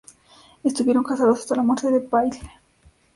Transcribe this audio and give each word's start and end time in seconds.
Estuvieron 0.63 1.03
casados 1.03 1.41
hasta 1.41 1.55
la 1.57 1.61
muerte 1.61 1.91
de 1.91 1.99
Pyle. 1.99 2.39